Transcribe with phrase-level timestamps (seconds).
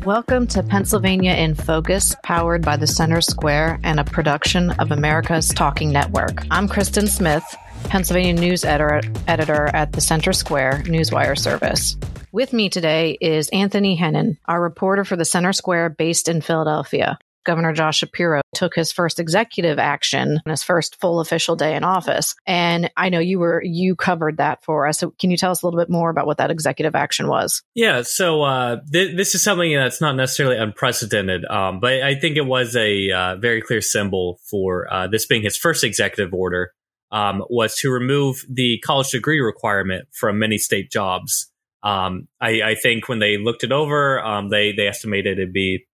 [0.00, 5.50] Welcome to Pennsylvania in Focus, powered by the Center Square and a production of America's
[5.50, 6.46] Talking Network.
[6.50, 7.44] I'm Kristen Smith,
[7.84, 11.98] Pennsylvania news editor, editor at the Center Square Newswire service.
[12.32, 17.18] With me today is Anthony Hennen, our reporter for the Center Square based in Philadelphia.
[17.44, 21.84] Governor Josh Shapiro took his first executive action on his first full official day in
[21.84, 22.34] office.
[22.46, 24.98] And I know you were you covered that for us.
[24.98, 27.62] So can you tell us a little bit more about what that executive action was?
[27.74, 32.36] Yeah, so uh, th- this is something that's not necessarily unprecedented, um, but I think
[32.36, 36.72] it was a uh, very clear symbol for uh, this being his first executive order.
[37.10, 41.52] Um, was to remove the college degree requirement from many state jobs.
[41.82, 45.84] Um, I, I, think when they looked it over, um, they they estimated it'd be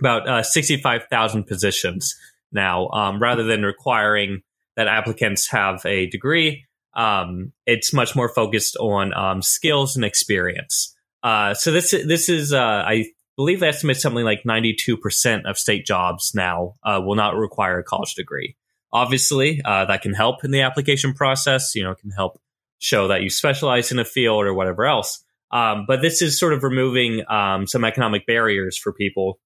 [0.00, 2.16] about uh, 65,000 positions
[2.52, 4.42] now, um, rather than requiring
[4.76, 6.64] that applicants have a degree.
[6.94, 10.96] Um, it's much more focused on um, skills and experience.
[11.22, 15.86] Uh, so this this is uh, I believe they estimate something like 92% of state
[15.86, 18.56] jobs now uh, will not require a college degree.
[18.92, 21.74] Obviously, uh, that can help in the application process.
[21.74, 22.40] You know, can help
[22.78, 25.22] show that you specialize in a field or whatever else.
[25.52, 29.38] Um, but this is sort of removing um, some economic barriers for people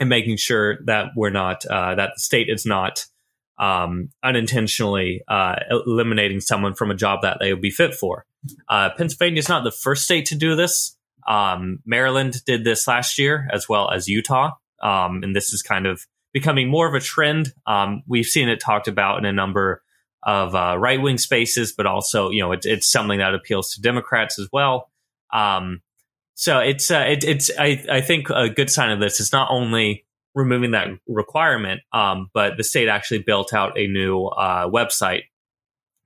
[0.00, 3.06] and making sure that we're not uh, that the state is not
[3.58, 8.24] um, unintentionally uh, eliminating someone from a job that they would be fit for.
[8.68, 10.96] Uh, Pennsylvania is not the first state to do this.
[11.28, 15.86] Um, Maryland did this last year, as well as Utah, um, and this is kind
[15.86, 17.52] of becoming more of a trend.
[17.66, 19.82] Um, we've seen it talked about in a number
[20.22, 23.82] of uh, right wing spaces, but also you know it, it's something that appeals to
[23.82, 24.90] Democrats as well.
[25.32, 25.82] Um,
[26.40, 29.48] so it's uh, it, it's I, I think a good sign of this is not
[29.50, 35.24] only removing that requirement, um, but the state actually built out a new uh, website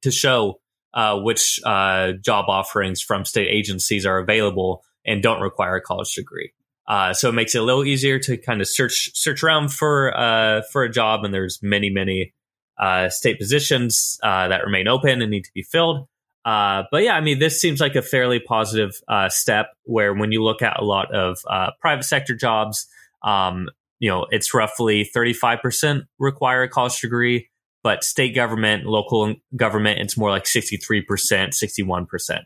[0.00, 0.58] to show
[0.94, 6.14] uh, which uh, job offerings from state agencies are available and don't require a college
[6.14, 6.50] degree.
[6.88, 10.16] Uh, so it makes it a little easier to kind of search search around for
[10.18, 12.32] uh, for a job, and there's many many
[12.80, 16.08] uh, state positions that remain open and need to be filled.
[16.44, 20.32] Uh, but yeah, I mean, this seems like a fairly positive uh, step where when
[20.32, 22.86] you look at a lot of uh, private sector jobs,
[23.22, 23.68] um,
[24.00, 27.48] you know, it's roughly 35% require a college degree,
[27.84, 32.40] but state government, local government, it's more like 63%, 61%.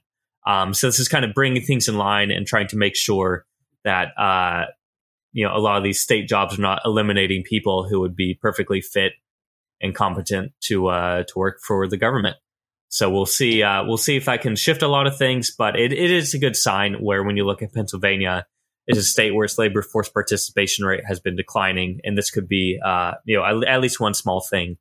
[0.47, 3.47] Um, so this is kind of bringing things in line and trying to make sure
[3.85, 4.67] that, uh,
[5.33, 8.35] you know, a lot of these state jobs are not eliminating people who would be
[8.35, 9.13] perfectly fit
[9.81, 12.37] and competent to, uh, to work for the government.
[12.97, 13.63] So we'll see.
[13.63, 16.33] Uh, we'll see if I can shift a lot of things, but it, it is
[16.33, 18.47] a good sign where when you look at Pennsylvania,
[18.87, 22.49] it's a state where its labor force participation rate has been declining, and this could
[22.49, 24.79] be, uh, you know, at, at least one small thing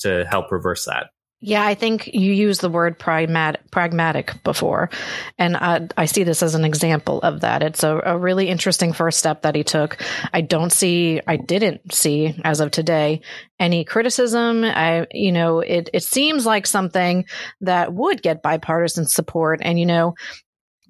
[0.00, 1.06] to help reverse that.
[1.42, 4.90] Yeah, I think you used the word pragmatic, pragmatic before,
[5.38, 7.62] and I, I, see this as an example of that.
[7.62, 9.96] It's a, a, really interesting first step that he took.
[10.34, 13.22] I don't see, I didn't see as of today
[13.58, 14.64] any criticism.
[14.64, 17.24] I, you know, it it seems like something
[17.62, 20.16] that would get bipartisan support, and you know,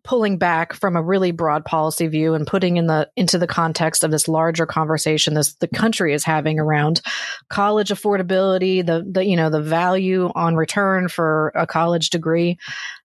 [0.03, 4.05] pulling back from a really broad policy view and putting in the into the context
[4.05, 7.01] of this larger conversation this the country is having around
[7.49, 12.59] college affordability the the you know the value on return for a college degree.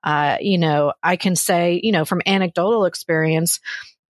[0.04, 3.60] Uh, you know i can say you know from anecdotal experience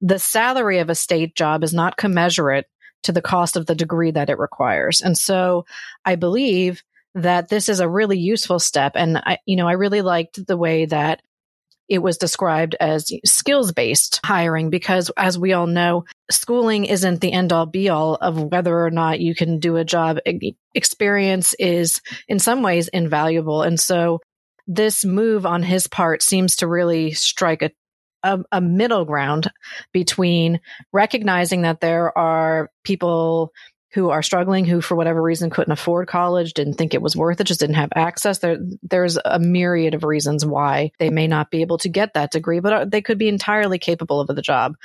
[0.02, 2.66] the salary of a state job is not commensurate
[3.04, 5.02] to the cost of the degree that it requires.
[5.02, 5.66] And so
[6.06, 8.94] i believe that this is a really useful step.
[8.96, 11.22] And i you know i really liked the way that
[11.90, 17.34] it was described as skills based hiring because as we all know, schooling isn't the
[17.34, 20.20] end all be all of whether or not you can do a job.
[20.74, 23.62] Experience is in some ways invaluable.
[23.62, 24.20] And so
[24.68, 27.72] this move on his part seems to really strike a
[28.24, 29.50] a, a, middle ground
[29.92, 30.60] between
[30.94, 33.52] recognizing that there are people
[33.94, 37.42] who are struggling, who for whatever reason couldn't afford college, didn't think it was worth
[37.42, 38.40] it, just didn't have access.
[38.40, 42.32] There, there's a myriad of reasons why they may not be able to get that
[42.32, 44.76] degree, but uh, they could be entirely capable of the job.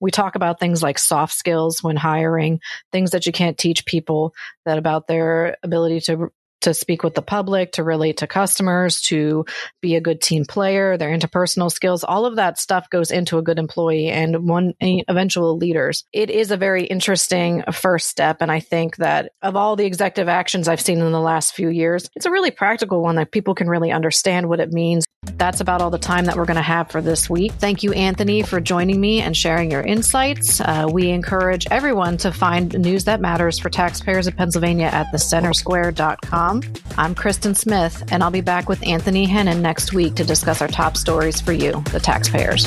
[0.00, 2.60] We talk about things like soft skills when hiring,
[2.90, 4.34] things that you can't teach people
[4.64, 6.32] that about their ability to
[6.62, 9.44] to speak with the public, to relate to customers, to
[9.80, 13.42] be a good team player, their interpersonal skills, all of that stuff goes into a
[13.42, 16.04] good employee and one eventual leaders.
[16.12, 18.38] It is a very interesting first step.
[18.40, 21.68] And I think that of all the executive actions I've seen in the last few
[21.68, 25.04] years, it's a really practical one that people can really understand what it means.
[25.24, 27.52] That's about all the time that we're going to have for this week.
[27.52, 30.60] Thank you, Anthony, for joining me and sharing your insights.
[30.60, 36.51] Uh, we encourage everyone to find news that matters for taxpayers of Pennsylvania at thecentersquare.com.
[36.98, 40.68] I'm Kristen Smith, and I'll be back with Anthony Hennen next week to discuss our
[40.68, 42.66] top stories for you, the taxpayers.